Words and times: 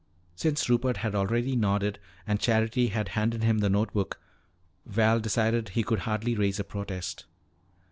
Since 0.35 0.67
Rupert 0.67 0.97
had 1.05 1.13
already 1.13 1.55
nodded 1.55 1.99
and 2.25 2.39
Charity 2.39 2.87
had 2.87 3.09
handed 3.09 3.43
him 3.43 3.59
the 3.59 3.69
note 3.69 3.93
book, 3.93 4.19
Val 4.83 5.19
decided 5.19 5.65
that 5.67 5.73
he 5.73 5.83
could 5.83 5.99
hardly 5.99 6.33
raise 6.33 6.59
a 6.59 6.63
protest. 6.63 7.25